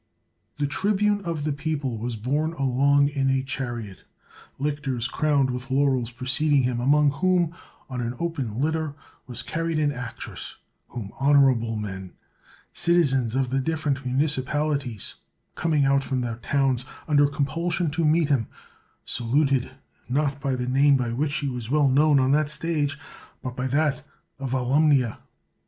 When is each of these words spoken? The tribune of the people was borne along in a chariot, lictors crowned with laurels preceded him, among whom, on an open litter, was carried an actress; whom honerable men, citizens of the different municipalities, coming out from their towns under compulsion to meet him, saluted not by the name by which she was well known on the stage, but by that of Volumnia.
The 0.57 0.65
tribune 0.65 1.21
of 1.25 1.43
the 1.43 1.51
people 1.53 1.99
was 1.99 2.15
borne 2.15 2.53
along 2.53 3.09
in 3.09 3.29
a 3.29 3.43
chariot, 3.43 4.03
lictors 4.57 5.07
crowned 5.07 5.51
with 5.51 5.69
laurels 5.69 6.09
preceded 6.09 6.63
him, 6.63 6.79
among 6.79 7.11
whom, 7.11 7.53
on 7.87 8.01
an 8.01 8.15
open 8.17 8.59
litter, 8.59 8.95
was 9.27 9.43
carried 9.43 9.77
an 9.77 9.91
actress; 9.91 10.57
whom 10.87 11.11
honerable 11.19 11.75
men, 11.75 12.13
citizens 12.73 13.35
of 13.35 13.51
the 13.51 13.59
different 13.59 14.03
municipalities, 14.03 15.13
coming 15.53 15.85
out 15.85 16.03
from 16.03 16.21
their 16.21 16.37
towns 16.37 16.83
under 17.07 17.27
compulsion 17.27 17.91
to 17.91 18.03
meet 18.03 18.29
him, 18.29 18.47
saluted 19.05 19.69
not 20.09 20.39
by 20.39 20.55
the 20.55 20.67
name 20.67 20.97
by 20.97 21.13
which 21.13 21.31
she 21.33 21.47
was 21.47 21.69
well 21.69 21.87
known 21.87 22.19
on 22.19 22.31
the 22.31 22.43
stage, 22.47 22.97
but 23.43 23.55
by 23.55 23.67
that 23.67 24.01
of 24.39 24.49
Volumnia. 24.49 25.19